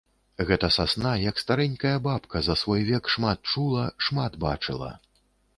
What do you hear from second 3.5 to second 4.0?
чула,